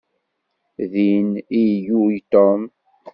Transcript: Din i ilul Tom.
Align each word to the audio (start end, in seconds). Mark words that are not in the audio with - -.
Din 0.93 1.27
i 1.61 1.63
ilul 1.73 2.13
Tom. 2.31 2.59